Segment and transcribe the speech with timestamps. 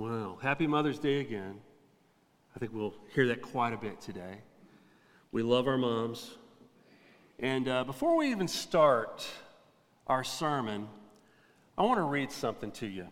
[0.00, 1.60] Well, happy Mother's Day again.
[2.56, 4.38] I think we'll hear that quite a bit today.
[5.30, 6.38] We love our moms.
[7.38, 9.28] And uh, before we even start
[10.06, 10.88] our sermon,
[11.76, 13.08] I want to read something to you.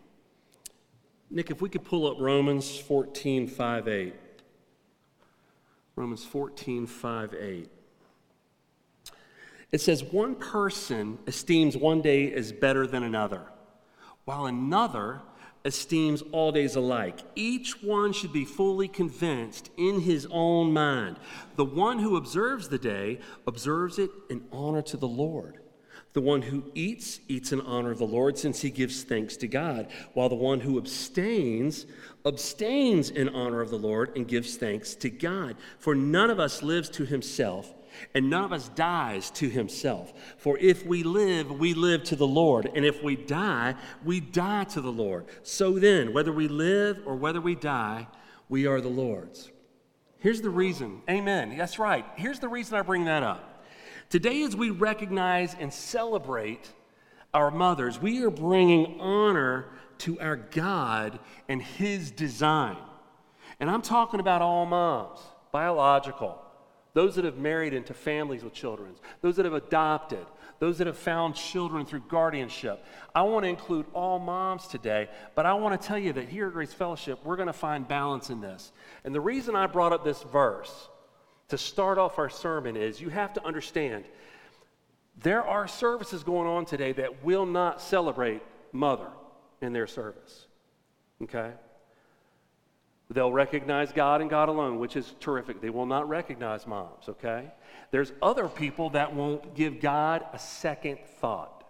[1.29, 4.14] Nick, if we could pull up Romans 14, 5, 8.
[5.95, 7.70] Romans 14, 5, 8.
[9.73, 13.43] It says, One person esteems one day as better than another,
[14.25, 15.20] while another
[15.69, 17.21] esteems all days alike.
[17.36, 21.18] Each one should be fully convinced in his own mind.
[21.54, 25.61] The one who observes the day observes it in honor to the Lord.
[26.14, 29.46] The one who eats, eats in honor of the Lord, since he gives thanks to
[29.46, 31.86] God, while the one who abstains,
[32.25, 35.55] abstains in honor of the Lord and gives thanks to God.
[35.78, 37.72] For none of us lives to himself
[38.14, 40.12] and none of us dies to himself.
[40.36, 42.70] For if we live, we live to the Lord.
[42.74, 43.74] And if we die,
[44.05, 45.27] we die to the Lord.
[45.42, 48.08] So then, whether we live or whether we die,
[48.48, 49.50] we are the Lord's.
[50.18, 51.02] Here's the reason.
[51.08, 51.56] Amen.
[51.56, 52.05] That's right.
[52.16, 53.64] Here's the reason I bring that up.
[54.08, 56.72] Today, as we recognize and celebrate
[57.34, 59.66] our mothers, we are bringing honor
[59.98, 61.18] to our God
[61.48, 62.78] and His design.
[63.60, 65.20] And I'm talking about all moms,
[65.52, 66.42] biological
[66.98, 70.27] those that have married into families with children, those that have adopted,
[70.58, 72.84] those that have found children through guardianship.
[73.14, 76.48] I want to include all moms today, but I want to tell you that here
[76.48, 78.72] at Grace Fellowship, we're going to find balance in this.
[79.05, 80.88] And the reason I brought up this verse
[81.50, 84.05] to start off our sermon is you have to understand
[85.22, 89.12] there are services going on today that will not celebrate mother
[89.62, 90.48] in their service.
[91.22, 91.52] Okay?
[93.11, 95.62] They'll recognize God and God alone, which is terrific.
[95.62, 97.51] They will not recognize moms, okay?
[97.91, 101.64] There's other people that won't give God a second thought.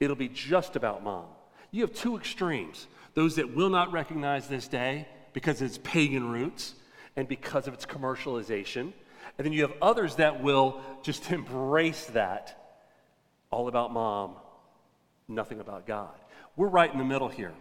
[0.00, 1.26] It'll be just about mom.
[1.70, 6.30] You have two extremes those that will not recognize this day because of its pagan
[6.30, 6.74] roots
[7.14, 8.92] and because of its commercialization.
[9.36, 12.58] And then you have others that will just embrace that
[13.50, 14.36] all about mom,
[15.28, 16.14] nothing about God.
[16.56, 17.52] We're right in the middle here.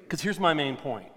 [0.00, 1.12] Because here's my main point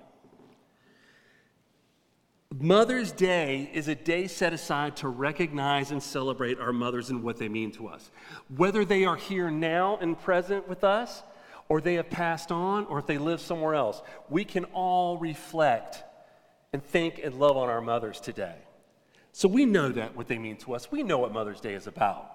[2.66, 7.38] Mother's Day is a day set aside to recognize and celebrate our mothers and what
[7.38, 8.10] they mean to us.
[8.50, 11.22] Whether they are here now and present with us,
[11.70, 16.04] or they have passed on, or if they live somewhere else, we can all reflect
[16.74, 18.56] and think and love on our mothers today.
[19.32, 20.92] So we know that what they mean to us.
[20.92, 22.32] We know what Mother's Day is about.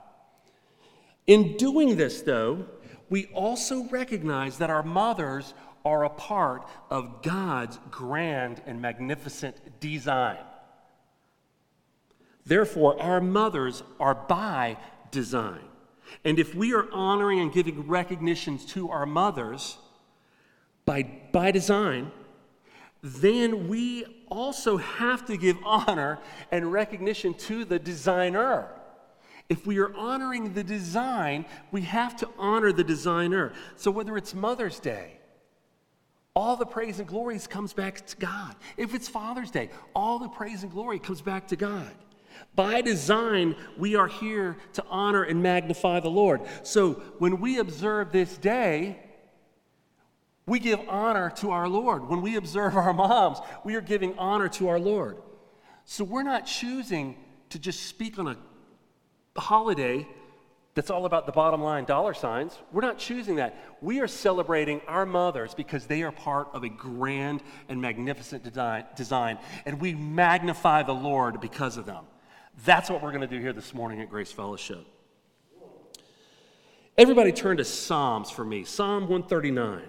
[1.26, 2.66] In doing this, though,
[3.08, 5.54] we also recognize that our mothers
[5.84, 10.38] are a part of God's grand and magnificent design.
[12.44, 14.76] Therefore, our mothers are by
[15.10, 15.60] design.
[16.24, 19.78] And if we are honoring and giving recognitions to our mothers
[20.84, 22.10] by, by design,
[23.02, 26.18] then we also have to give honor
[26.50, 28.68] and recognition to the designer.
[29.48, 33.52] If we are honoring the design, we have to honor the designer.
[33.76, 35.19] So whether it's Mother's Day,
[36.34, 38.54] all the praise and glory comes back to God.
[38.76, 41.90] If it's Father's Day, all the praise and glory comes back to God.
[42.54, 46.42] By design, we are here to honor and magnify the Lord.
[46.62, 48.98] So when we observe this day,
[50.46, 52.08] we give honor to our Lord.
[52.08, 55.16] When we observe our moms, we are giving honor to our Lord.
[55.84, 57.16] So we're not choosing
[57.50, 60.06] to just speak on a holiday
[60.74, 62.56] that's all about the bottom line dollar signs.
[62.72, 63.56] We're not choosing that.
[63.80, 68.44] We are celebrating our mothers because they are part of a grand and magnificent
[68.96, 72.04] design, and we magnify the Lord because of them.
[72.64, 74.86] That's what we're going to do here this morning at Grace Fellowship.
[76.96, 78.64] Everybody turn to Psalms for me.
[78.64, 79.82] Psalm 139.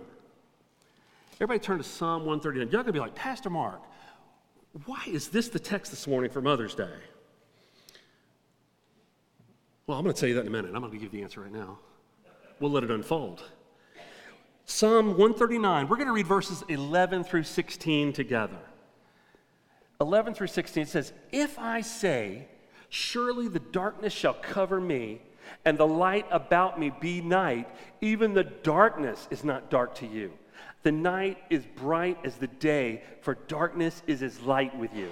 [1.35, 2.71] Everybody turn to Psalm 139.
[2.71, 3.81] You're going to be like, Pastor Mark,
[4.85, 6.89] why is this the text this morning for Mother's Day?
[9.91, 10.71] Well, I'm going to tell you that in a minute.
[10.73, 11.77] I'm going to give the answer right now.
[12.61, 13.43] We'll let it unfold.
[14.63, 18.55] Psalm 139, we're going to read verses 11 through 16 together.
[19.99, 22.47] 11 through 16 says, If I say,
[22.87, 25.23] Surely the darkness shall cover me,
[25.65, 27.67] and the light about me be night,
[27.99, 30.31] even the darkness is not dark to you.
[30.83, 35.11] The night is bright as the day, for darkness is as light with you.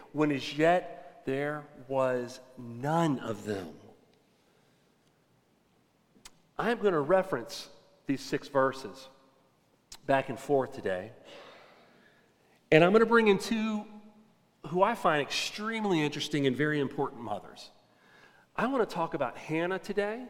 [0.13, 3.69] when as yet there was none of them.
[6.57, 7.69] I'm going to reference
[8.05, 9.09] these six verses
[10.05, 11.11] back and forth today.
[12.71, 13.85] And I'm going to bring in two
[14.67, 17.71] who I find extremely interesting and very important mothers.
[18.55, 20.23] I want to talk about Hannah today.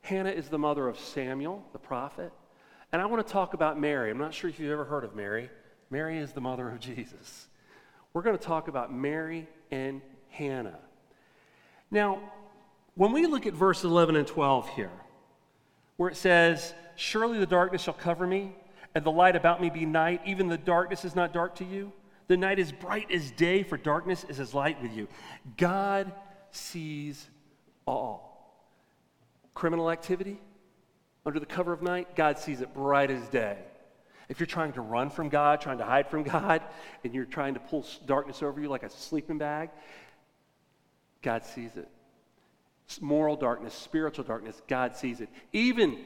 [0.00, 2.32] Hannah is the mother of Samuel, the prophet.
[2.92, 4.10] And I want to talk about Mary.
[4.10, 5.50] I'm not sure if you've ever heard of Mary.
[5.90, 7.48] Mary is the mother of Jesus.
[8.12, 10.78] We're going to talk about Mary and Hannah.
[11.90, 12.20] Now,
[12.94, 14.90] when we look at verse 11 and 12 here,
[15.96, 18.56] where it says, Surely the darkness shall cover me,
[18.94, 20.20] and the light about me be night.
[20.24, 21.92] Even the darkness is not dark to you.
[22.26, 25.08] The night is bright as day, for darkness is as light with you.
[25.56, 26.12] God
[26.50, 27.28] sees
[27.86, 28.64] all.
[29.54, 30.40] Criminal activity
[31.28, 33.58] under the cover of night, God sees it bright as day.
[34.28, 36.62] If you're trying to run from God, trying to hide from God,
[37.04, 39.70] and you're trying to pull darkness over you like a sleeping bag,
[41.22, 41.88] God sees it.
[43.00, 45.28] Moral darkness, spiritual darkness, God sees it.
[45.52, 45.98] Even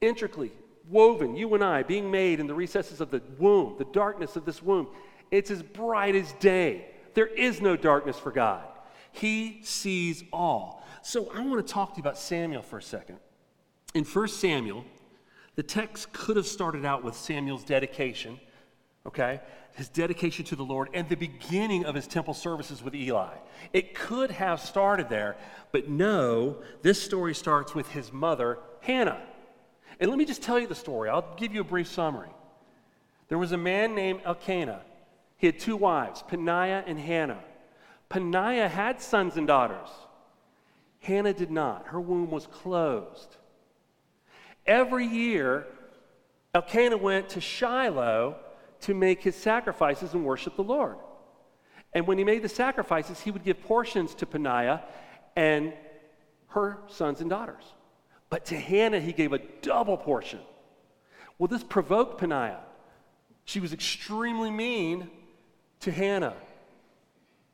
[0.00, 0.50] intricately
[0.88, 4.44] woven, you and I, being made in the recesses of the womb, the darkness of
[4.44, 4.88] this womb,
[5.30, 6.86] it's as bright as day.
[7.14, 8.64] There is no darkness for God.
[9.12, 10.84] He sees all.
[11.02, 13.18] So I want to talk to you about Samuel for a second.
[13.94, 14.84] In 1 Samuel,
[15.56, 18.40] the text could have started out with Samuel's dedication,
[19.06, 19.40] okay?
[19.74, 23.34] His dedication to the Lord and the beginning of his temple services with Eli.
[23.72, 25.36] It could have started there,
[25.72, 29.20] but no, this story starts with his mother, Hannah.
[30.00, 31.08] And let me just tell you the story.
[31.08, 32.30] I'll give you a brief summary.
[33.28, 34.82] There was a man named Elkanah.
[35.36, 37.42] He had two wives, Peninnah and Hannah.
[38.08, 39.88] Peninnah had sons and daughters.
[41.00, 41.88] Hannah did not.
[41.88, 43.36] Her womb was closed.
[44.66, 45.66] Every year,
[46.54, 48.36] Elkanah went to Shiloh
[48.82, 50.96] to make his sacrifices and worship the Lord.
[51.92, 54.82] And when he made the sacrifices, he would give portions to Peninnah
[55.36, 55.72] and
[56.48, 57.64] her sons and daughters.
[58.30, 60.40] But to Hannah, he gave a double portion.
[61.38, 62.60] Well, this provoked Peninnah.
[63.44, 65.10] She was extremely mean
[65.80, 66.34] to Hannah.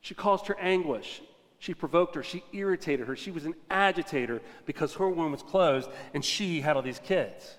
[0.00, 1.20] She caused her anguish.
[1.60, 2.22] She provoked her.
[2.22, 3.14] She irritated her.
[3.14, 7.54] She was an agitator because her womb was closed and she had all these kids.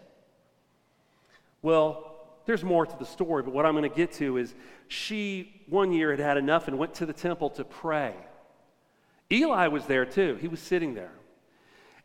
[1.62, 2.16] Well,
[2.48, 4.56] there's more to the story, but what I'm going to get to is
[4.88, 8.16] she one year had had enough and went to the temple to pray.
[9.32, 10.36] Eli was there too.
[10.42, 11.14] He was sitting there.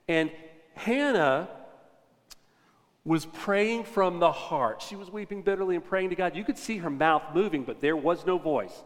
[0.06, 0.30] And
[0.74, 1.48] Hannah
[3.06, 4.82] was praying from the heart.
[4.82, 6.36] She was weeping bitterly and praying to God.
[6.36, 8.84] You could see her mouth moving, but there was no voice.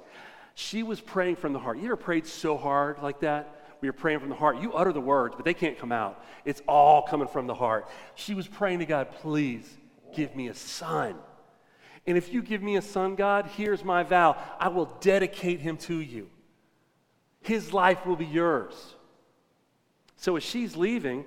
[0.60, 1.78] She was praying from the heart.
[1.78, 3.78] You ever prayed so hard like that?
[3.80, 4.60] We you're praying from the heart.
[4.60, 6.22] You utter the words, but they can't come out.
[6.44, 7.88] It's all coming from the heart.
[8.14, 9.66] She was praying to God, please
[10.14, 11.14] give me a son.
[12.06, 15.78] And if you give me a son, God, here's my vow I will dedicate him
[15.78, 16.28] to you.
[17.40, 18.74] His life will be yours.
[20.18, 21.24] So as she's leaving,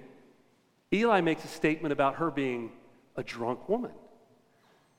[0.94, 2.72] Eli makes a statement about her being
[3.16, 3.94] a drunk woman.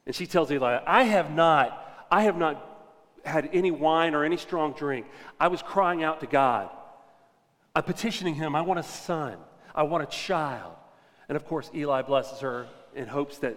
[0.06, 2.73] And she tells Eli, I have not, I have not
[3.24, 5.06] had any wine or any strong drink.
[5.40, 6.70] I was crying out to God.
[7.74, 8.54] I'm petitioning him.
[8.54, 9.36] I want a son.
[9.74, 10.74] I want a child.
[11.28, 13.56] And of course, Eli blesses her in hopes that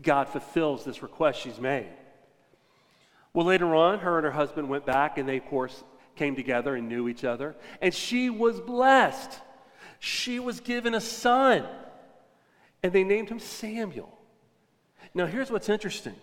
[0.00, 1.88] God fulfills this request she's made.
[3.32, 6.74] Well, later on, her and her husband went back, and they, of course, came together
[6.74, 7.54] and knew each other.
[7.82, 9.40] And she was blessed.
[9.98, 11.64] She was given a son,
[12.82, 14.12] and they named him Samuel.
[15.14, 16.14] Now, here's what's interesting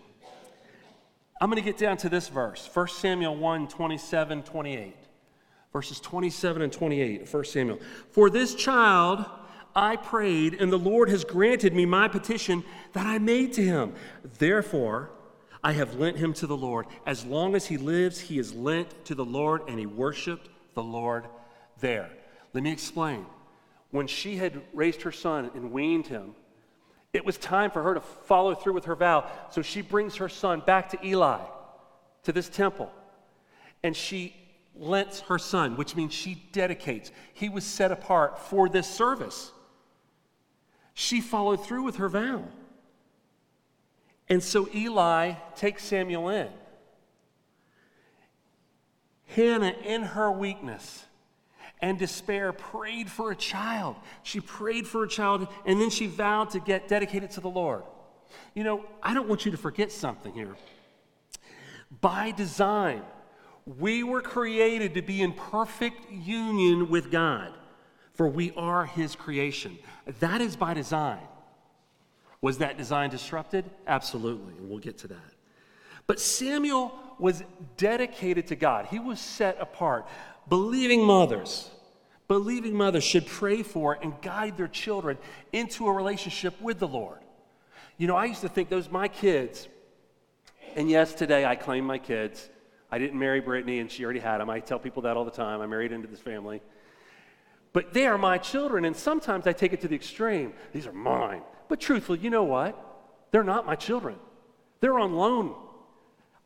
[1.44, 4.96] I'm going to get down to this verse 1 Samuel 1 27, 28.
[5.74, 7.80] Verses 27 and 28 1 Samuel.
[8.12, 9.26] For this child
[9.76, 13.92] I prayed, and the Lord has granted me my petition that I made to him.
[14.38, 15.10] Therefore,
[15.62, 16.86] I have lent him to the Lord.
[17.04, 20.82] As long as he lives, he is lent to the Lord, and he worshiped the
[20.82, 21.26] Lord
[21.78, 22.08] there.
[22.54, 23.26] Let me explain.
[23.90, 26.36] When she had raised her son and weaned him,
[27.14, 29.30] it was time for her to follow through with her vow.
[29.50, 31.40] So she brings her son back to Eli,
[32.24, 32.90] to this temple,
[33.82, 34.34] and she
[34.76, 37.12] lents her son, which means she dedicates.
[37.32, 39.52] He was set apart for this service.
[40.92, 42.42] She followed through with her vow.
[44.28, 46.48] And so Eli takes Samuel in.
[49.26, 51.04] Hannah, in her weakness,
[51.84, 53.96] and despair, prayed for a child.
[54.22, 57.82] She prayed for a child, and then she vowed to get dedicated to the Lord.
[58.54, 60.56] You know, I don't want you to forget something here.
[62.00, 63.02] By design,
[63.66, 67.52] we were created to be in perfect union with God,
[68.14, 69.78] for we are His creation.
[70.20, 71.20] That is by design.
[72.40, 73.70] Was that design disrupted?
[73.86, 75.34] Absolutely, and we'll get to that.
[76.06, 77.42] But Samuel was
[77.76, 80.06] dedicated to God, he was set apart.
[80.48, 81.70] Believing mothers,
[82.28, 85.16] believing mothers should pray for and guide their children
[85.52, 87.20] into a relationship with the Lord.
[87.96, 89.68] You know, I used to think those my kids,
[90.76, 92.50] and yes, today I claim my kids.
[92.90, 94.50] I didn't marry Brittany and she already had them.
[94.50, 95.60] I tell people that all the time.
[95.60, 96.60] I married into this family.
[97.72, 100.52] But they are my children, and sometimes I take it to the extreme.
[100.72, 101.42] These are mine.
[101.68, 102.78] But truthfully, you know what?
[103.32, 104.14] They're not my children.
[104.78, 105.56] They're on loan.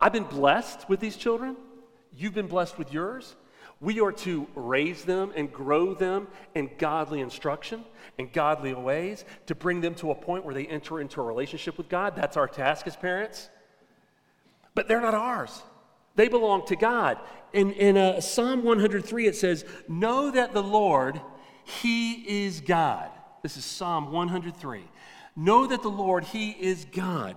[0.01, 1.57] I've been blessed with these children.
[2.17, 3.37] You've been blessed with yours.
[3.81, 7.85] We are to raise them and grow them in godly instruction
[8.19, 11.79] and godly ways to bring them to a point where they enter into a relationship
[11.79, 12.17] with God.
[12.17, 13.49] That's our task as parents.
[14.75, 15.63] But they're not ours.
[16.17, 17.19] They belong to God.
[17.53, 21.21] In, in uh, Psalm 103, it says, Know that the Lord,
[21.65, 23.11] He is God.
[23.43, 24.83] This is Psalm 103.
[25.37, 27.37] Know that the Lord, He is God.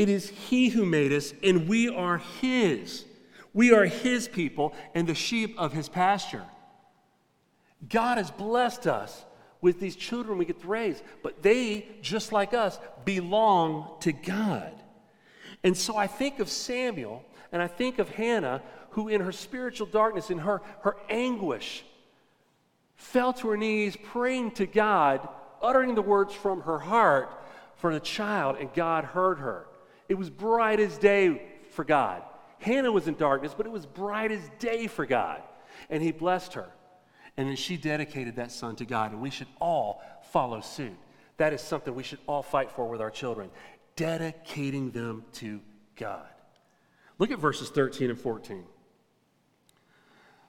[0.00, 3.04] It is He who made us, and we are His.
[3.52, 6.46] We are His people and the sheep of His pasture.
[7.86, 9.26] God has blessed us
[9.60, 14.72] with these children we get to raise, but they, just like us, belong to God.
[15.62, 19.86] And so I think of Samuel and I think of Hannah, who in her spiritual
[19.86, 21.84] darkness, in her, her anguish,
[22.96, 25.28] fell to her knees praying to God,
[25.60, 27.28] uttering the words from her heart
[27.76, 29.66] for the child, and God heard her.
[30.10, 31.40] It was bright as day
[31.70, 32.24] for God.
[32.58, 35.40] Hannah was in darkness, but it was bright as day for God.
[35.88, 36.68] And he blessed her.
[37.36, 39.12] And then she dedicated that son to God.
[39.12, 40.02] And we should all
[40.32, 40.96] follow suit.
[41.36, 43.50] That is something we should all fight for with our children
[43.94, 45.60] dedicating them to
[45.94, 46.26] God.
[47.18, 48.64] Look at verses 13 and 14.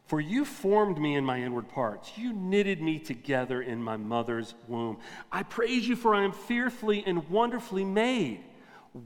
[0.06, 2.18] For you formed me in my inward parts.
[2.18, 4.98] You knitted me together in my mother's womb.
[5.32, 8.44] I praise you, for I am fearfully and wonderfully made.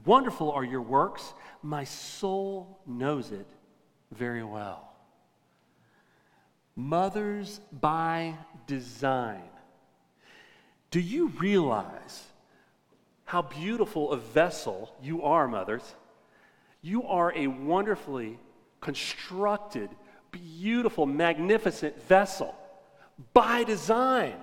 [0.04, 1.34] Wonderful are your works.
[1.62, 3.46] My soul knows it
[4.10, 4.92] very well.
[6.74, 8.34] Mothers by
[8.66, 9.48] design.
[10.90, 12.24] Do you realize
[13.24, 15.94] how beautiful a vessel you are, mothers?
[16.82, 18.38] You are a wonderfully
[18.80, 19.90] constructed,
[20.30, 22.54] beautiful, magnificent vessel
[23.32, 24.34] by design.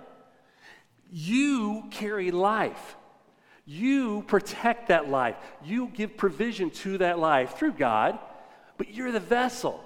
[1.12, 2.98] You carry life.
[3.65, 5.36] You protect that life.
[5.63, 8.20] You give provision to that life through God,
[8.77, 9.84] but you're the vessel.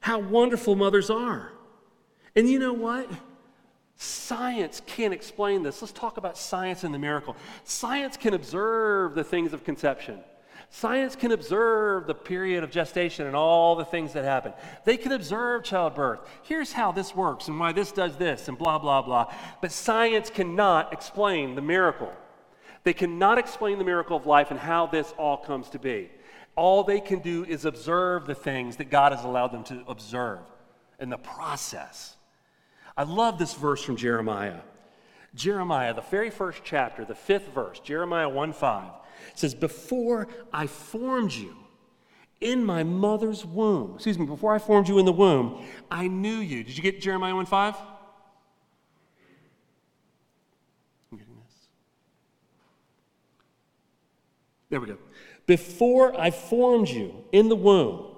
[0.00, 1.52] How wonderful mothers are.
[2.34, 3.10] And you know what?
[3.96, 5.80] Science can't explain this.
[5.80, 7.36] Let's talk about science and the miracle.
[7.64, 10.20] Science can observe the things of conception.
[10.70, 14.52] Science can observe the period of gestation and all the things that happen.
[14.84, 16.20] They can observe childbirth.
[16.42, 19.32] Here's how this works and why this does this and blah, blah, blah.
[19.62, 22.12] But science cannot explain the miracle.
[22.84, 26.10] They cannot explain the miracle of life and how this all comes to be.
[26.56, 30.40] All they can do is observe the things that God has allowed them to observe
[30.98, 32.16] in the process.
[32.96, 34.60] I love this verse from Jeremiah.
[35.34, 38.90] Jeremiah, the very first chapter, the fifth verse, Jeremiah 1 5,
[39.34, 41.56] says, Before I formed you
[42.40, 46.36] in my mother's womb, excuse me, before I formed you in the womb, I knew
[46.38, 46.64] you.
[46.64, 47.74] Did you get Jeremiah 1 5?
[51.12, 51.68] I'm getting this.
[54.70, 54.98] There we go.
[55.46, 58.16] Before I formed you in the womb,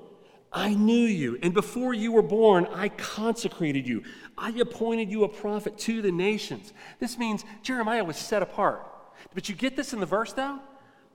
[0.53, 4.03] I knew you, and before you were born, I consecrated you.
[4.37, 6.73] I appointed you a prophet to the nations.
[7.01, 8.87] This means Jeremiah was set apart.
[9.35, 10.59] But you get this in the verse, though?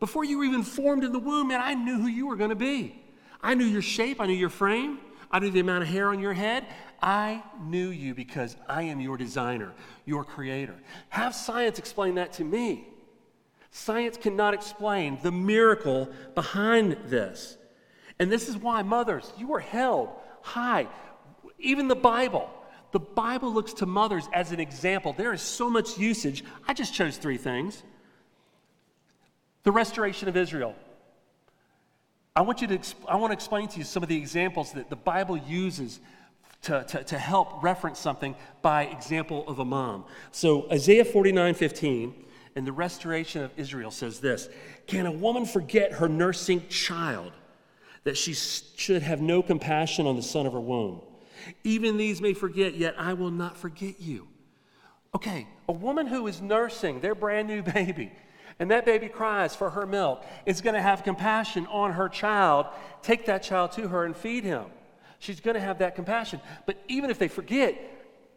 [0.03, 2.50] Before you were even formed in the womb, man, I knew who you were going
[2.50, 2.93] to be.
[3.41, 5.00] I knew your shape, I knew your frame,
[5.31, 6.65] I knew the amount of hair on your head.
[7.01, 9.72] I knew you because I am your designer,
[10.03, 10.75] your creator.
[11.07, 12.86] Have science explain that to me.
[13.72, 17.57] Science cannot explain the miracle behind this.
[18.19, 20.10] And this is why, mothers, you are held
[20.41, 20.89] high.
[21.60, 22.50] Even the Bible,
[22.91, 25.13] the Bible looks to mothers as an example.
[25.13, 26.43] There is so much usage.
[26.67, 27.83] I just chose three things
[29.63, 30.75] the restoration of Israel.
[32.36, 34.89] I want, you to, I want to explain to you some of the examples that
[34.89, 36.00] the Bible uses
[36.63, 40.05] to, to, to help reference something by example of a mom.
[40.32, 42.13] So, Isaiah 49 15
[42.55, 44.50] and the restoration of Israel says this
[44.88, 47.34] Can a woman forget her nursing child?
[48.03, 51.01] that she should have no compassion on the son of her womb.
[51.63, 54.27] Even these may forget, yet I will not forget you.
[55.15, 58.12] Okay, a woman who is nursing their brand new baby,
[58.60, 62.67] and that baby cries for her milk, is going to have compassion on her child,
[63.01, 64.65] take that child to her and feed him.
[65.19, 66.41] She's going to have that compassion.
[66.65, 67.75] But even if they forget,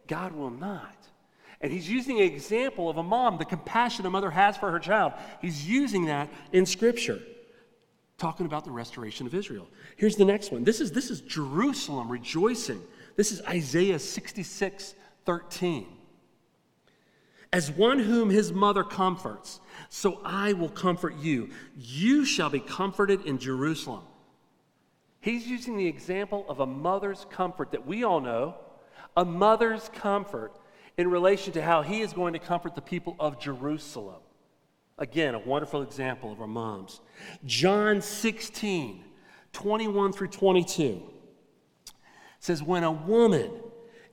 [0.07, 0.95] God will not.
[1.61, 4.79] And he's using an example of a mom, the compassion a mother has for her
[4.79, 5.15] child.
[5.41, 7.21] He's using that in Scripture,
[8.19, 9.67] talking about the restoration of Israel.
[9.97, 10.65] Here's the next one.
[10.65, 12.81] This is, this is Jerusalem rejoicing.
[13.17, 14.95] This is Isaiah 66
[15.25, 15.96] 13.
[17.53, 21.51] As one whom his mother comforts, so I will comfort you.
[21.77, 24.03] You shall be comforted in Jerusalem.
[25.21, 28.57] He's using the example of a mother's comfort that we all know,
[29.17, 30.53] a mother's comfort
[30.97, 34.21] in relation to how he is going to comfort the people of Jerusalem.
[34.99, 37.01] Again, a wonderful example of our moms.
[37.45, 39.05] John 16,
[39.53, 41.03] 21 through 22
[42.39, 43.51] says, When a woman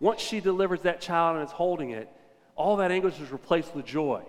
[0.00, 2.08] once she delivers that child and is holding it,
[2.56, 4.22] all that anguish is replaced with joy.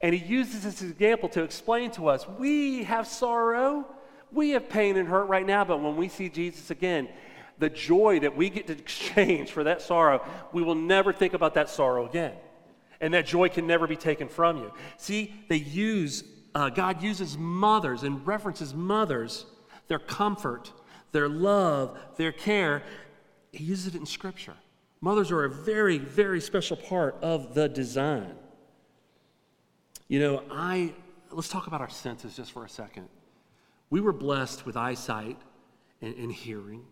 [0.00, 3.86] And he uses this example to explain to us we have sorrow,
[4.32, 7.08] we have pain and hurt right now, but when we see Jesus again,
[7.58, 11.54] the joy that we get to exchange for that sorrow, we will never think about
[11.54, 12.34] that sorrow again.
[13.00, 14.72] And that joy can never be taken from you.
[14.98, 16.24] See, they use,
[16.54, 19.46] uh, God uses mothers and references mothers,
[19.88, 20.72] their comfort,
[21.12, 22.82] their love, their care.
[23.52, 24.54] He uses it in Scripture.
[25.00, 28.34] Mothers are a very, very special part of the design.
[30.08, 30.94] You know, I,
[31.30, 33.08] let's talk about our senses just for a second.
[33.90, 35.38] We were blessed with eyesight
[36.00, 36.84] and, and hearing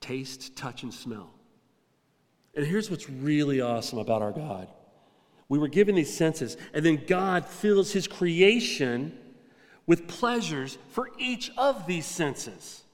[0.00, 1.30] taste, touch, and smell.
[2.54, 4.68] And here's what's really awesome about our God
[5.48, 9.18] we were given these senses, and then God fills his creation
[9.86, 12.84] with pleasures for each of these senses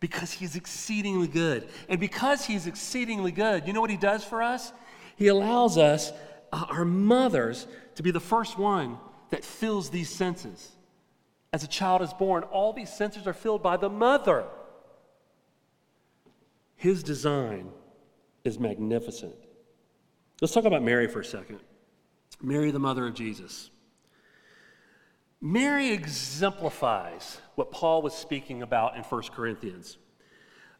[0.00, 1.68] because he's exceedingly good.
[1.88, 4.72] And because he's exceedingly good, you know what he does for us?
[5.16, 6.12] He allows us,
[6.52, 10.72] uh, our mothers, to be the first one that fills these senses.
[11.52, 14.44] As a child is born, all these senses are filled by the mother.
[16.76, 17.70] His design
[18.42, 19.34] is magnificent.
[20.40, 21.60] Let's talk about Mary for a second.
[22.40, 23.70] Mary, the mother of Jesus.
[25.40, 29.96] Mary exemplifies what Paul was speaking about in 1 Corinthians.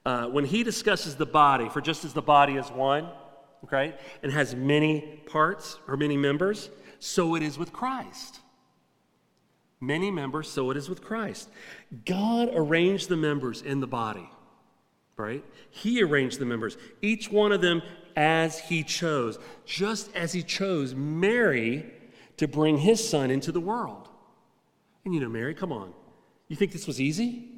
[0.04, 3.08] Uh, when he discusses the body, for just as the body is one,
[3.64, 8.40] okay, and has many parts or many members, so it is with Christ.
[9.80, 11.48] Many members, so it is with Christ.
[12.04, 14.28] God arranged the members in the body
[15.20, 15.44] right?
[15.70, 17.82] He arranged the members, each one of them
[18.16, 21.92] as he chose, just as he chose Mary
[22.38, 24.08] to bring his son into the world.
[25.04, 25.92] And you know, Mary, come on.
[26.48, 27.48] You think this was easy?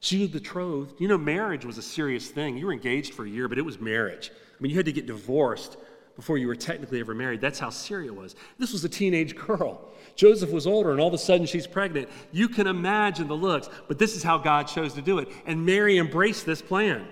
[0.00, 1.00] She was betrothed.
[1.00, 2.58] You know, marriage was a serious thing.
[2.58, 4.30] You were engaged for a year, but it was marriage.
[4.34, 5.78] I mean, you had to get divorced
[6.16, 7.40] before you were technically ever married.
[7.40, 8.36] That's how serious it was.
[8.58, 9.88] This was a teenage girl.
[10.14, 12.08] Joseph was older, and all of a sudden she's pregnant.
[12.32, 15.28] You can imagine the looks, but this is how God chose to do it.
[15.46, 17.06] And Mary embraced this plan.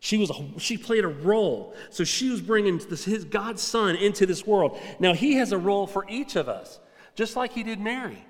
[0.00, 1.74] She, was a, she played a role.
[1.90, 4.78] So she was bringing this, his God's son into this world.
[5.00, 6.78] Now, he has a role for each of us,
[7.16, 8.24] just like he did Mary.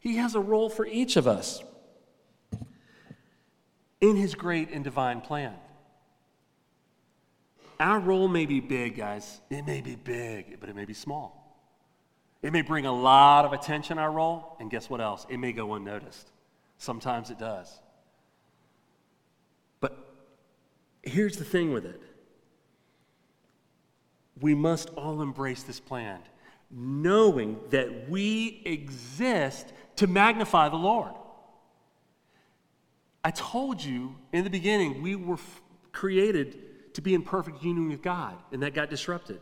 [0.00, 1.62] He has a role for each of us
[4.00, 5.54] in his great and divine plan.
[7.80, 9.40] Our role may be big, guys.
[9.50, 11.38] It may be big, but it may be small.
[12.42, 15.26] It may bring a lot of attention, our role, and guess what else?
[15.28, 16.30] It may go unnoticed.
[16.78, 17.80] Sometimes it does.
[19.80, 19.96] But
[21.02, 22.00] here's the thing with it
[24.40, 26.20] we must all embrace this plan,
[26.70, 31.12] knowing that we exist to magnify the Lord.
[33.24, 37.88] I told you in the beginning, we were f- created to be in perfect union
[37.88, 39.40] with God, and that got disrupted.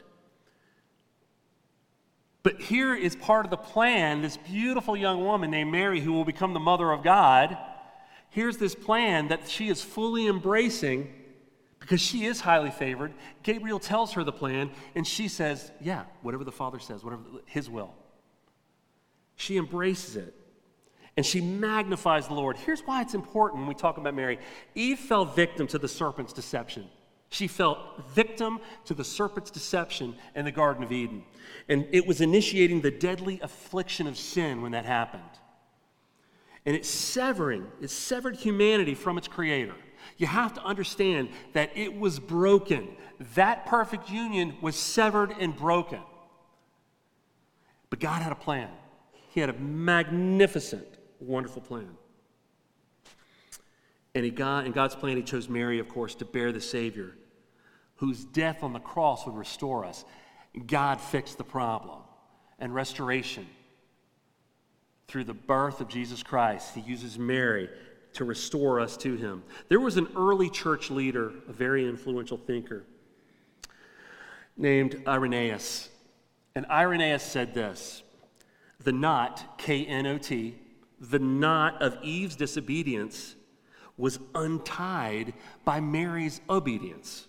[2.42, 6.24] But here is part of the plan this beautiful young woman named Mary, who will
[6.24, 7.56] become the mother of God.
[8.30, 11.12] Here's this plan that she is fully embracing
[11.86, 13.14] because she is highly favored.
[13.44, 17.70] Gabriel tells her the plan, and she says, Yeah, whatever the Father says, whatever his
[17.70, 17.94] will.
[19.36, 20.34] She embraces it
[21.16, 22.56] and she magnifies the Lord.
[22.56, 24.40] Here's why it's important when we talk about Mary
[24.74, 26.88] Eve fell victim to the serpent's deception.
[27.28, 31.22] She fell victim to the serpent's deception in the Garden of Eden.
[31.68, 35.22] And it was initiating the deadly affliction of sin when that happened.
[36.64, 39.76] And it's severing, it severed humanity from its creator.
[40.16, 42.88] You have to understand that it was broken.
[43.34, 46.00] That perfect union was severed and broken.
[47.90, 48.70] But God had a plan.
[49.30, 50.86] He had a magnificent,
[51.20, 51.90] wonderful plan.
[54.14, 57.14] And, he got, in God's plan, He chose Mary, of course, to bear the Savior,
[57.96, 60.06] whose death on the cross would restore us.
[60.66, 61.98] God fixed the problem
[62.58, 63.46] and restoration
[65.06, 66.74] through the birth of Jesus Christ.
[66.74, 67.68] He uses Mary
[68.16, 69.42] to restore us to Him.
[69.68, 72.84] There was an early church leader, a very influential thinker,
[74.56, 75.90] named Irenaeus.
[76.54, 78.02] And Irenaeus said this
[78.82, 80.56] The knot, K N O T,
[80.98, 83.36] the knot of Eve's disobedience
[83.98, 87.26] was untied by Mary's obedience.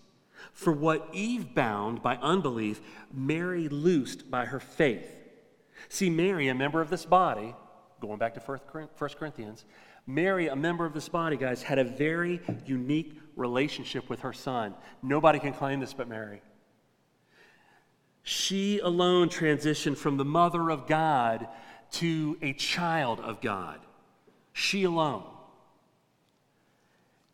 [0.53, 2.81] For what Eve bound by unbelief,
[3.13, 5.15] Mary loosed by her faith.
[5.89, 7.55] See, Mary, a member of this body,
[8.01, 9.65] going back to 1 Corinthians,
[10.07, 14.73] Mary, a member of this body, guys, had a very unique relationship with her son.
[15.03, 16.41] Nobody can claim this but Mary.
[18.23, 21.47] She alone transitioned from the mother of God
[21.91, 23.79] to a child of God.
[24.53, 25.23] She alone.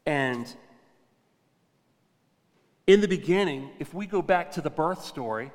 [0.05, 0.53] And
[2.85, 5.51] in the beginning, if we go back to the birth story,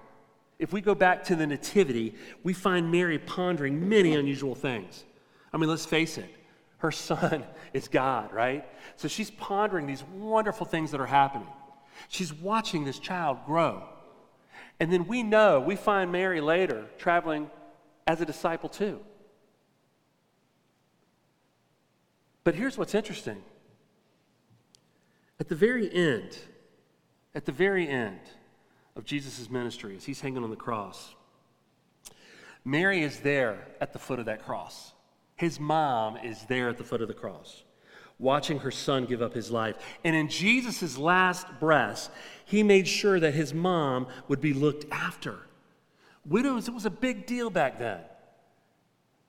[0.59, 5.05] if we go back to the Nativity, we find Mary pondering many unusual things.
[5.53, 6.29] I mean, let's face it,
[6.79, 8.65] her son is God, right?
[8.97, 11.49] So she's pondering these wonderful things that are happening.
[12.09, 13.83] She's watching this child grow.
[14.81, 17.51] And then we know, we find Mary later traveling
[18.07, 19.01] as a disciple too.
[22.45, 23.43] But here's what's interesting
[25.41, 26.39] at the very end,
[27.35, 28.21] at the very end
[28.97, 31.15] of Jesus' ministry, as he's hanging on the cross,
[32.65, 34.93] Mary is there at the foot of that cross.
[35.39, 37.63] His mom is there at the foot of the cross,
[38.19, 39.77] watching her son give up his life.
[40.05, 42.11] And in Jesus' last breath,
[42.45, 45.39] he made sure that his mom would be looked after.
[46.27, 48.01] Widows, it was a big deal back then.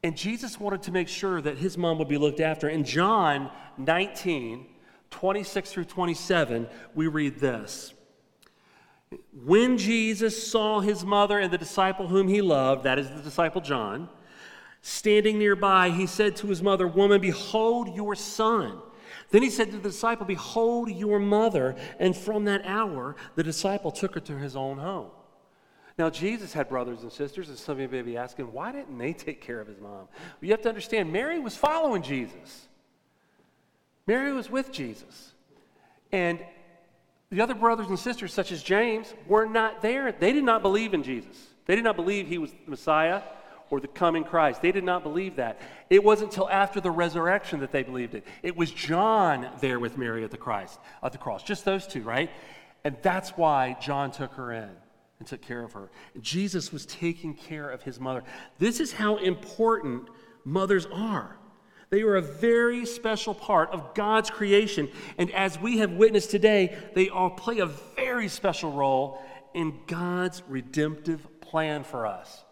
[0.03, 2.67] And Jesus wanted to make sure that his mom would be looked after.
[2.67, 4.65] In John 19,
[5.11, 7.93] 26 through 27, we read this.
[9.45, 13.61] When Jesus saw his mother and the disciple whom he loved, that is the disciple
[13.61, 14.09] John,
[14.81, 18.79] standing nearby, he said to his mother, Woman, behold your son.
[19.31, 21.75] Then he said to the disciple, Behold your mother.
[21.99, 25.11] And from that hour, the disciple took her to his own home.
[25.97, 28.97] Now, Jesus had brothers and sisters, and some of you may be asking, why didn't
[28.97, 30.07] they take care of his mom?
[30.07, 30.07] Well,
[30.39, 32.69] you have to understand, Mary was following Jesus.
[34.07, 35.33] Mary was with Jesus.
[36.13, 36.39] And
[37.29, 40.13] the other brothers and sisters, such as James, were not there.
[40.13, 41.35] They did not believe in Jesus.
[41.65, 43.21] They did not believe he was the Messiah
[43.69, 44.61] or the coming Christ.
[44.61, 45.59] They did not believe that.
[45.89, 48.25] It wasn't until after the resurrection that they believed it.
[48.43, 51.43] It was John there with Mary at the Christ at the cross.
[51.43, 52.29] Just those two, right?
[52.83, 54.69] And that's why John took her in
[55.19, 55.89] and took care of her.
[56.21, 58.23] Jesus was taking care of his mother.
[58.57, 60.07] This is how important
[60.45, 61.35] mothers are.
[61.89, 64.89] They are a very special part of God's creation.
[65.17, 69.21] And as we have witnessed today, they all play a very special role
[69.53, 72.43] in God's redemptive plan for us.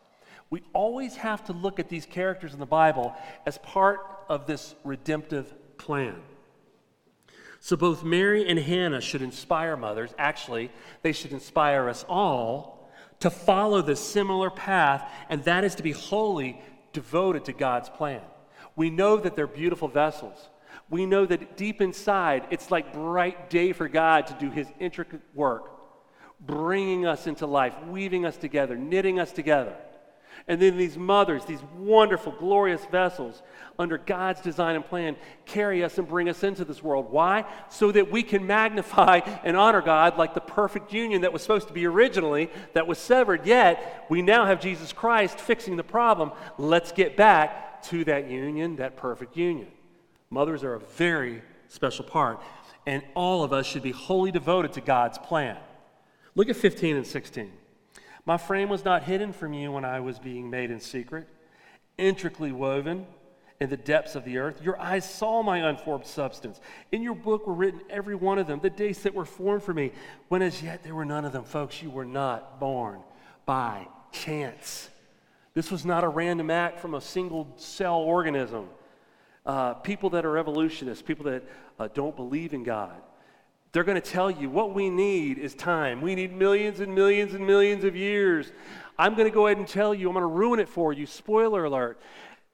[0.50, 3.14] We always have to look at these characters in the Bible
[3.46, 6.16] as part of this redemptive plan.
[7.60, 10.14] So both Mary and Hannah should inspire mothers.
[10.18, 15.84] Actually, they should inspire us all to follow this similar path, and that is to
[15.84, 16.62] be wholly
[16.94, 18.22] devoted to God's plan.
[18.76, 20.50] We know that they're beautiful vessels.
[20.90, 25.22] We know that deep inside, it's like bright day for God to do his intricate
[25.34, 25.72] work,
[26.40, 29.76] bringing us into life, weaving us together, knitting us together.
[30.47, 33.41] And then these mothers, these wonderful, glorious vessels,
[33.80, 37.12] under God's design and plan, carry us and bring us into this world.
[37.12, 37.45] Why?
[37.69, 41.67] So that we can magnify and honor God like the perfect union that was supposed
[41.67, 43.45] to be originally, that was severed.
[43.45, 46.32] Yet, we now have Jesus Christ fixing the problem.
[46.58, 49.67] Let's get back to that union, that perfect union.
[50.30, 52.41] Mothers are a very special part,
[52.86, 55.58] and all of us should be wholly devoted to God's plan.
[56.36, 57.52] Look at 15 and 16.
[58.28, 61.30] My frame was not hidden from you when I was being made in secret,
[61.98, 63.08] intricately woven
[63.62, 64.62] in the depths of the earth.
[64.62, 66.60] Your eyes saw my unformed substance.
[66.92, 69.74] In your book were written every one of them, the days that were formed for
[69.74, 69.94] me,
[70.28, 71.46] when as yet there were none of them.
[71.46, 73.00] Folks, you were not born
[73.46, 74.90] by chance.
[75.54, 78.68] This was not a random act from a single cell organism.
[79.46, 81.44] Uh, people that are evolutionists, people that
[81.80, 83.02] uh, don't believe in God,
[83.72, 86.02] they're going to tell you what we need is time.
[86.02, 88.52] We need millions and millions and millions of years.
[88.98, 91.06] I'm going to go ahead and tell you, I'm going to ruin it for you.
[91.06, 92.00] Spoiler alert.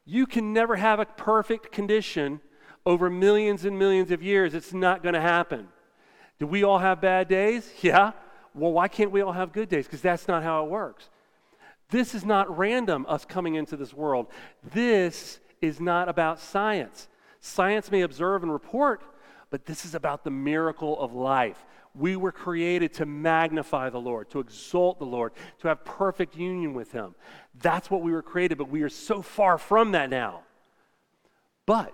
[0.05, 2.41] You can never have a perfect condition
[2.85, 4.53] over millions and millions of years.
[4.53, 5.69] It's not going to happen.
[6.39, 7.71] Do we all have bad days?
[7.81, 8.11] Yeah.
[8.55, 9.87] Well, why can't we all have good days?
[9.87, 11.09] Because that's not how it works.
[11.89, 14.27] This is not random, us coming into this world.
[14.63, 17.07] This is not about science.
[17.39, 19.01] Science may observe and report,
[19.53, 21.63] but this is about the miracle of life.
[21.93, 26.73] We were created to magnify the Lord, to exalt the Lord, to have perfect union
[26.73, 27.13] with Him.
[27.61, 30.41] That's what we were created, but we are so far from that now.
[31.67, 31.93] But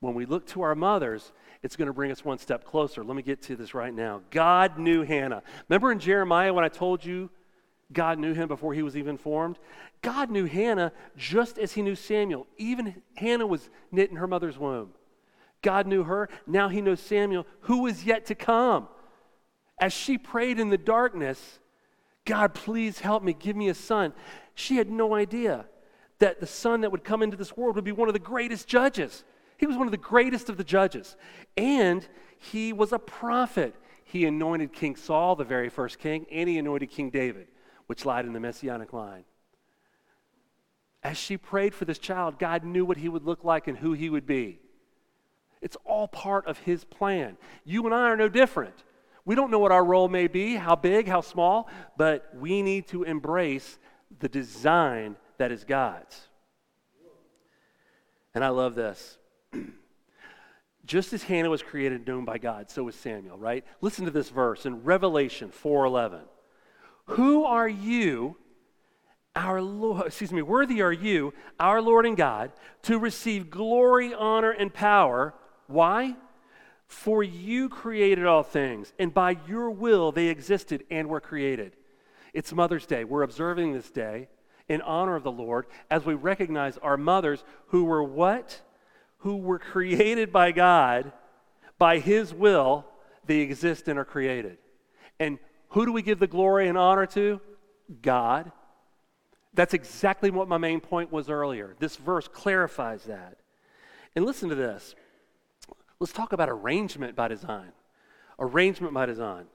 [0.00, 3.02] when we look to our mothers, it's going to bring us one step closer.
[3.02, 4.20] Let me get to this right now.
[4.30, 5.42] God knew Hannah.
[5.70, 7.30] Remember in Jeremiah when I told you
[7.94, 9.58] God knew him before he was even formed?
[10.02, 12.46] God knew Hannah just as he knew Samuel.
[12.58, 14.90] Even Hannah was knit in her mother's womb.
[15.64, 16.28] God knew her.
[16.46, 18.86] Now he knows Samuel, who was yet to come.
[19.80, 21.58] As she prayed in the darkness,
[22.24, 24.12] God, please help me, give me a son.
[24.54, 25.64] She had no idea
[26.20, 28.68] that the son that would come into this world would be one of the greatest
[28.68, 29.24] judges.
[29.56, 31.16] He was one of the greatest of the judges.
[31.56, 32.06] And
[32.38, 33.74] he was a prophet.
[34.04, 37.48] He anointed King Saul, the very first king, and he anointed King David,
[37.86, 39.24] which lied in the messianic line.
[41.02, 43.92] As she prayed for this child, God knew what he would look like and who
[43.94, 44.60] he would be.
[45.64, 47.38] It's all part of his plan.
[47.64, 48.74] You and I are no different.
[49.24, 52.86] We don't know what our role may be, how big, how small, but we need
[52.88, 53.78] to embrace
[54.20, 56.28] the design that is God's.
[58.34, 59.16] And I love this.
[60.84, 63.64] Just as Hannah was created and known by God, so was Samuel, right?
[63.80, 66.20] Listen to this verse in Revelation 4:11.
[67.06, 68.36] Who are you,
[69.34, 74.50] our Lord, excuse me, worthy are you, our Lord and God, to receive glory, honor,
[74.50, 75.32] and power
[75.66, 76.16] why?
[76.86, 81.76] For you created all things, and by your will they existed and were created.
[82.32, 83.04] It's Mother's Day.
[83.04, 84.28] We're observing this day
[84.68, 88.60] in honor of the Lord as we recognize our mothers who were what?
[89.18, 91.12] Who were created by God,
[91.78, 92.84] by His will,
[93.24, 94.58] they exist and are created.
[95.18, 95.38] And
[95.70, 97.40] who do we give the glory and honor to?
[98.02, 98.52] God.
[99.54, 101.76] That's exactly what my main point was earlier.
[101.78, 103.38] This verse clarifies that.
[104.16, 104.94] And listen to this
[106.04, 107.72] Let's talk about arrangement by design.
[108.38, 109.46] Arrangement by design.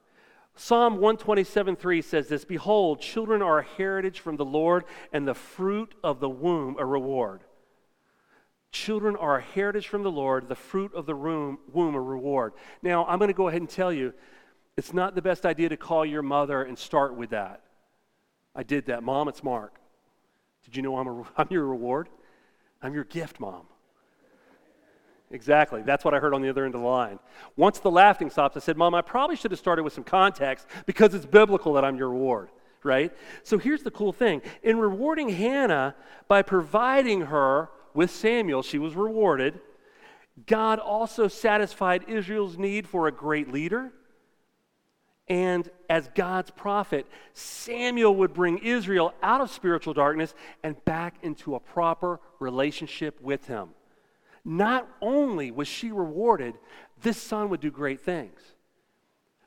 [0.55, 5.93] Psalm 127:3 says this Behold, children are a heritage from the Lord, and the fruit
[6.03, 7.43] of the womb a reward.
[8.71, 12.53] Children are a heritage from the Lord, the fruit of the womb, womb a reward.
[12.81, 14.15] Now, I'm going to go ahead and tell you
[14.75, 17.61] it's not the best idea to call your mother and start with that.
[18.55, 19.03] I did that.
[19.03, 19.75] Mom, it's Mark.
[20.65, 22.09] Did you know I'm, a, I'm your reward?
[22.81, 23.67] I'm your gift, Mom.
[25.31, 25.83] Exactly.
[25.83, 27.19] That's what I heard on the other end of the line.
[27.55, 30.65] Once the laughing stops, I said, Mom, I probably should have started with some context
[30.87, 32.49] because it's biblical that I'm your reward,
[32.83, 33.15] right?
[33.43, 35.95] So here's the cool thing in rewarding Hannah
[36.27, 39.59] by providing her with Samuel, she was rewarded.
[40.47, 43.91] God also satisfied Israel's need for a great leader.
[45.27, 51.53] And as God's prophet, Samuel would bring Israel out of spiritual darkness and back into
[51.53, 53.69] a proper relationship with him
[54.45, 56.55] not only was she rewarded,
[57.01, 58.39] this son would do great things.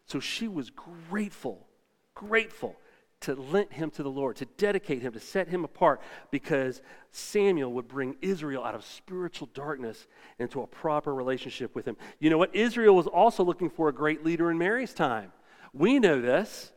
[0.07, 1.67] So she was grateful,
[2.15, 2.77] grateful
[3.21, 6.01] to lend him to the Lord, to dedicate him, to set him apart,
[6.31, 10.07] because Samuel would bring Israel out of spiritual darkness
[10.39, 11.97] into a proper relationship with him.
[12.19, 12.55] You know what?
[12.55, 15.33] Israel was also looking for a great leader in Mary's time.
[15.73, 16.73] We know this.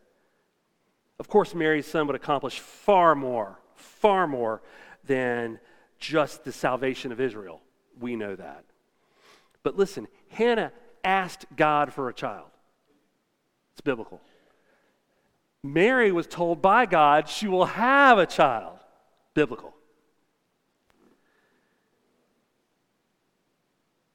[1.20, 4.62] Of course, Mary's son would accomplish far more, far more
[5.06, 5.60] than
[5.98, 7.62] just the salvation of Israel.
[8.00, 8.64] We know that.
[9.64, 10.72] But listen, Hannah
[11.04, 12.48] asked God for a child.
[13.74, 14.22] It's biblical.
[15.64, 18.78] Mary was told by God she will have a child.
[19.34, 19.74] Biblical.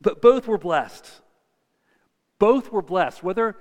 [0.00, 1.06] But both were blessed.
[2.38, 3.22] Both were blessed.
[3.22, 3.56] Whether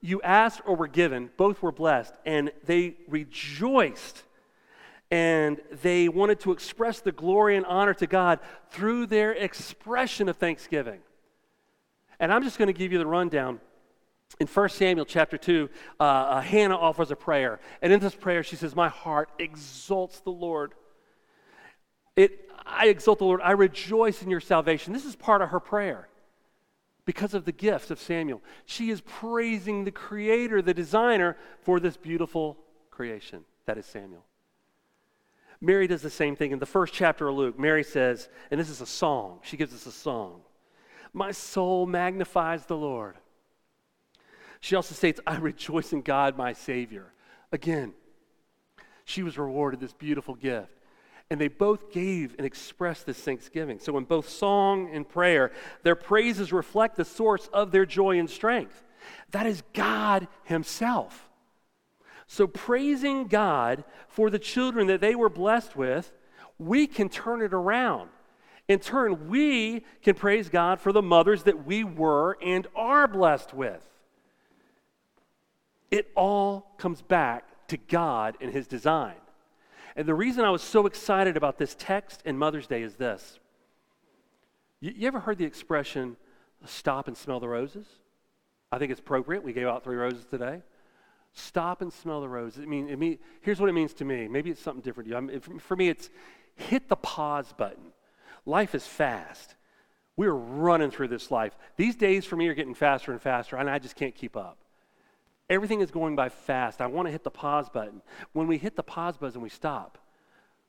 [0.00, 2.12] you asked or were given, both were blessed.
[2.26, 4.22] And they rejoiced
[5.10, 8.40] and they wanted to express the glory and honor to God
[8.70, 11.00] through their expression of thanksgiving.
[12.20, 13.60] And I'm just going to give you the rundown.
[14.40, 17.60] In 1 Samuel chapter 2, uh, uh, Hannah offers a prayer.
[17.80, 20.74] And in this prayer, she says, My heart exalts the Lord.
[22.14, 23.40] It, I exalt the Lord.
[23.42, 24.92] I rejoice in your salvation.
[24.92, 26.08] This is part of her prayer
[27.06, 28.42] because of the gift of Samuel.
[28.66, 32.58] She is praising the creator, the designer, for this beautiful
[32.90, 34.24] creation that is Samuel.
[35.60, 37.58] Mary does the same thing in the first chapter of Luke.
[37.58, 40.40] Mary says, and this is a song, she gives us a song
[41.12, 43.16] My soul magnifies the Lord.
[44.60, 47.12] She also states, I rejoice in God, my Savior.
[47.52, 47.94] Again,
[49.04, 50.72] she was rewarded this beautiful gift.
[51.30, 53.78] And they both gave and expressed this thanksgiving.
[53.78, 58.30] So, in both song and prayer, their praises reflect the source of their joy and
[58.30, 58.82] strength.
[59.32, 61.27] That is God Himself.
[62.30, 66.12] So, praising God for the children that they were blessed with,
[66.58, 68.10] we can turn it around.
[68.68, 73.54] In turn, we can praise God for the mothers that we were and are blessed
[73.54, 73.82] with.
[75.90, 79.16] It all comes back to God and His design.
[79.96, 83.38] And the reason I was so excited about this text and Mother's Day is this.
[84.80, 86.18] You, you ever heard the expression,
[86.66, 87.86] stop and smell the roses?
[88.70, 89.42] I think it's appropriate.
[89.42, 90.60] We gave out three roses today.
[91.32, 92.62] Stop and smell the roses.
[92.62, 94.28] I mean, it mean here's what it means to me.
[94.28, 95.16] Maybe it's something different to you.
[95.16, 96.10] I mean, for me, it's
[96.56, 97.92] hit the pause button.
[98.44, 99.54] Life is fast.
[100.16, 101.56] We're running through this life.
[101.76, 104.58] These days for me are getting faster and faster, and I just can't keep up.
[105.48, 106.80] Everything is going by fast.
[106.80, 108.02] I want to hit the pause button.
[108.32, 109.96] When we hit the pause button, we stop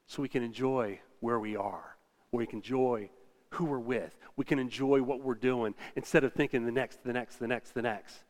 [0.06, 1.98] so we can enjoy where we are,
[2.30, 3.10] where we can enjoy
[3.52, 4.15] who we're with.
[4.36, 7.74] We can enjoy what we're doing instead of thinking the next, the next, the next,
[7.74, 8.24] the next.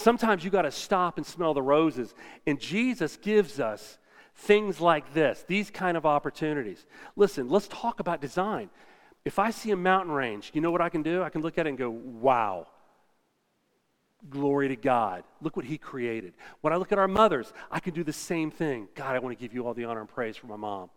[0.00, 2.14] Sometimes you got to stop and smell the roses.
[2.46, 3.98] And Jesus gives us
[4.34, 6.86] things like this, these kind of opportunities.
[7.16, 8.70] Listen, let's talk about design.
[9.26, 11.22] If I see a mountain range, you know what I can do?
[11.22, 12.66] I can look at it and go, wow.
[14.30, 15.24] Glory to God.
[15.42, 16.32] Look what He created.
[16.62, 18.88] When I look at our mothers, I can do the same thing.
[18.94, 20.88] God, I want to give you all the honor and praise for my mom.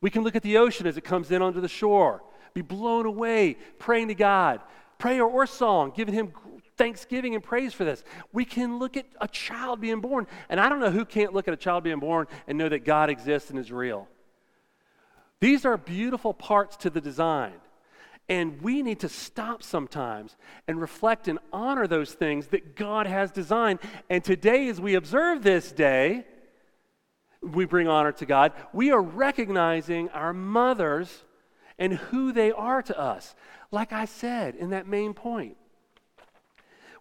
[0.00, 2.22] We can look at the ocean as it comes in onto the shore,
[2.54, 4.60] be blown away, praying to God,
[4.98, 6.32] prayer or song, giving Him
[6.78, 8.02] thanksgiving and praise for this.
[8.32, 10.26] We can look at a child being born.
[10.48, 12.84] And I don't know who can't look at a child being born and know that
[12.84, 14.08] God exists and is real.
[15.40, 17.54] These are beautiful parts to the design.
[18.28, 20.36] And we need to stop sometimes
[20.66, 23.78] and reflect and honor those things that God has designed.
[24.10, 26.26] And today, as we observe this day,
[27.40, 28.52] we bring honor to God.
[28.72, 31.24] We are recognizing our mothers
[31.78, 33.34] and who they are to us.
[33.70, 35.56] Like I said in that main point,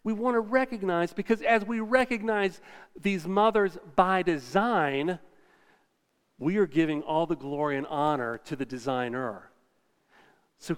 [0.08, 2.62] we want to recognize because as we recognize
[2.98, 5.20] these mothers by design,
[6.40, 9.52] we are giving all the glory and honor to the designer.
[10.60, 10.78] So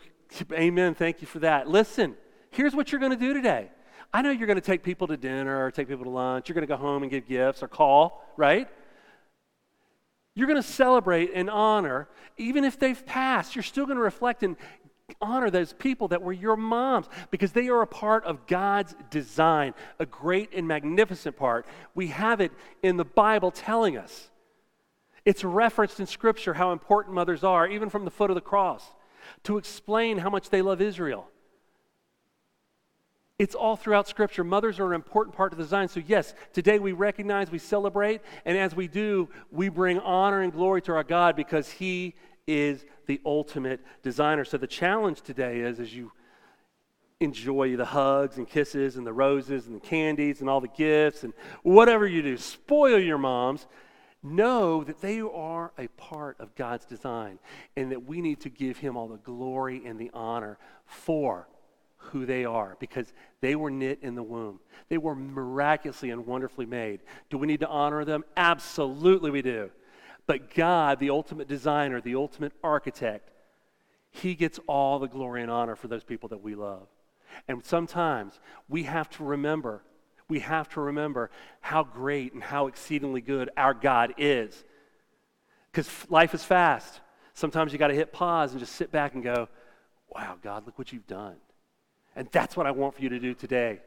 [0.51, 0.95] Amen.
[0.95, 1.67] Thank you for that.
[1.67, 2.15] Listen,
[2.49, 3.69] here's what you're going to do today.
[4.11, 6.49] I know you're going to take people to dinner or take people to lunch.
[6.49, 8.67] You're going to go home and give gifts or call, right?
[10.33, 14.41] You're going to celebrate and honor, even if they've passed, you're still going to reflect
[14.41, 14.55] and
[15.22, 19.74] honor those people that were your moms because they are a part of God's design,
[20.00, 21.65] a great and magnificent part.
[21.95, 22.52] We have it
[22.84, 24.30] in the Bible telling us.
[25.26, 28.86] It's referenced in Scripture how important mothers are, even from the foot of the cross
[29.43, 31.28] to explain how much they love Israel.
[33.38, 34.43] It's all throughout Scripture.
[34.43, 35.88] Mothers are an important part of the design.
[35.88, 40.52] So, yes, today we recognize, we celebrate, and as we do, we bring honor and
[40.52, 42.15] glory to our God because He
[42.49, 44.43] is the ultimate designer.
[44.43, 46.12] So, the challenge today is as you
[47.19, 51.23] enjoy the hugs and kisses and the roses and the candies and all the gifts
[51.23, 51.33] and
[51.63, 53.67] whatever you do, spoil your moms
[54.23, 57.39] know that they are a part of God's design
[57.75, 61.47] and that we need to give Him all the glory and the honor for
[61.97, 64.59] who they are because they were knit in the womb.
[64.88, 67.01] They were miraculously and wonderfully made.
[67.29, 68.23] Do we need to honor them?
[68.35, 69.69] Absolutely, we do.
[70.29, 73.31] But God, the ultimate designer, the ultimate architect,
[74.11, 76.85] He gets all the glory and honor for those people that we love.
[77.47, 79.81] And sometimes we have to remember
[80.27, 84.63] we have to remember how great and how exceedingly good our God is.
[85.71, 87.01] Because life is fast.
[87.33, 89.49] Sometimes you got to hit pause and just sit back and go,
[90.09, 91.37] wow, God, look what you've done.
[92.15, 93.79] And that's what I want for you to do today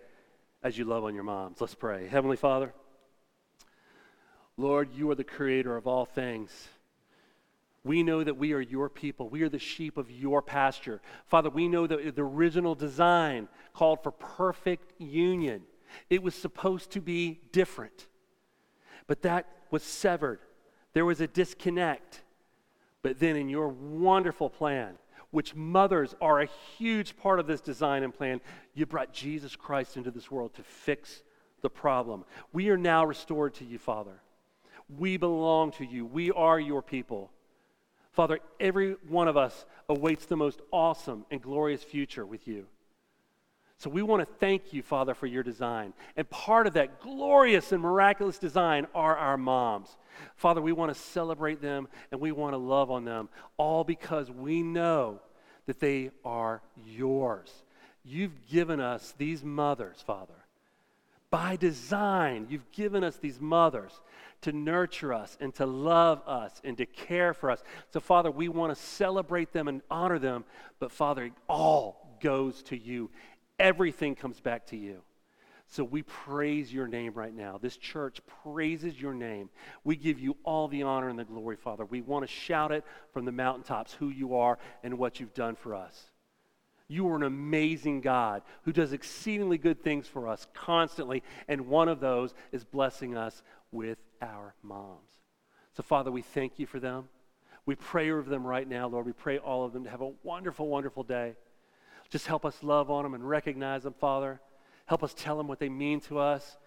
[0.65, 1.61] as you love on your moms.
[1.61, 2.09] Let's pray.
[2.09, 2.75] Heavenly Father,
[4.57, 6.69] Lord, you are the creator of all things.
[7.85, 9.29] We know that we are your people.
[9.29, 11.01] We are the sheep of your pasture.
[11.27, 15.63] Father, we know that the original design called for perfect union.
[16.09, 18.07] It was supposed to be different,
[19.07, 20.39] but that was severed.
[20.93, 22.23] There was a disconnect.
[23.03, 24.95] But then, in your wonderful plan,
[25.33, 28.41] which mothers are a huge part of this design and plan,
[28.75, 31.23] you brought Jesus Christ into this world to fix
[31.63, 32.25] the problem.
[32.53, 34.21] We are now restored to you, Father.
[34.99, 36.05] We belong to you.
[36.05, 37.31] We are your people.
[38.13, 42.67] Father, every one of us awaits the most awesome and glorious future with you.
[43.79, 45.93] So we want to thank you, Father, for your design.
[46.17, 49.97] And part of that glorious and miraculous design are our moms.
[50.37, 54.31] Father, we want to celebrate them and we want to love on them, all because
[54.31, 55.21] we know
[55.67, 57.51] that they are yours.
[58.05, 60.42] You've given us these mothers, Father.
[61.33, 64.01] By design, you've given us these mothers
[64.43, 67.65] to nurture us and to love us and to care for us.
[67.93, 70.45] So, Father, we want to celebrate them and honor them,
[70.79, 73.11] but, Father, it all goes to you
[73.63, 75.03] everything comes back to you.
[75.69, 77.59] So we praise your name right now.
[77.63, 79.49] This church praises your name.
[79.85, 81.87] We give you all the honor and the glory, Father.
[81.87, 85.55] We want to shout it from the mountaintops who you are and what you've done
[85.55, 86.12] for us.
[86.93, 91.89] You are an amazing God who does exceedingly good things for us constantly, and one
[91.89, 95.09] of those is blessing us with our moms.
[95.75, 97.09] So, Father, we thank you for them.
[97.65, 99.07] We pray over them right now, Lord.
[99.07, 101.37] We pray all of them to have a wonderful, wonderful day.
[102.11, 104.43] Just help us love on them and recognize them, Father.
[104.85, 106.59] Help us tell them what they mean to us.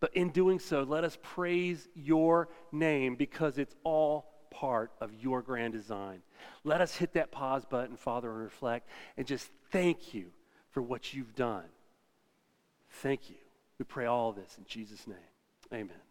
[0.00, 5.42] But in doing so, let us praise your name because it's all part of your
[5.42, 6.22] grand design.
[6.62, 10.26] Let us hit that pause button, Father, and reflect and just thank you
[10.70, 11.64] for what you've done.
[13.02, 13.36] Thank you.
[13.76, 15.16] We pray all this in Jesus' name.
[15.72, 16.03] Amen.